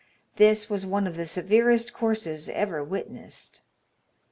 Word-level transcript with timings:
This 0.37 0.67
was 0.67 0.83
one 0.83 1.05
of 1.05 1.15
the 1.15 1.27
severest 1.27 1.93
courses 1.93 2.49
ever 2.49 2.83
witnessed. 2.83 3.61